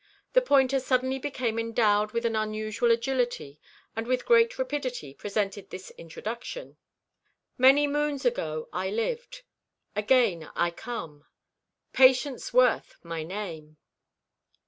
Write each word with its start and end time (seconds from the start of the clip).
The 0.33 0.41
pointer 0.41 0.79
suddenly 0.79 1.19
became 1.19 1.59
endowed 1.59 2.11
with 2.11 2.25
an 2.25 2.35
unusual 2.35 2.89
agility, 2.89 3.59
and 3.95 4.07
with 4.07 4.25
great 4.25 4.57
rapidity 4.57 5.13
presented 5.13 5.69
this 5.69 5.91
introduction: 5.91 6.77
"Many 7.55 7.85
moons 7.85 8.25
ago 8.25 8.67
I 8.73 8.89
lived. 8.89 9.43
Again 9.95 10.49
I 10.55 10.71
come. 10.71 11.27
Patience 11.93 12.51
Worth 12.51 12.95
my 13.03 13.21
name." 13.21 13.77